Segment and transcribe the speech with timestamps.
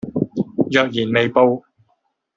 [0.71, 1.63] 若然未報